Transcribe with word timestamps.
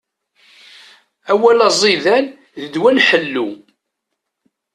Awal 1.31 1.59
aẓidan, 1.67 2.25
d 2.59 2.63
ddwa 2.67 2.89
n 2.95 3.01
ḥellu. 3.07 3.47